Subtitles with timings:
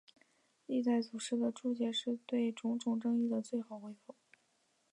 [0.65, 4.15] 历代祖师的注解是对种种争议的最好回复。